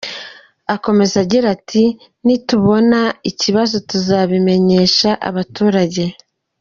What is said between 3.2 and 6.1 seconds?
ikibazo tuzabimenyesha abaturage.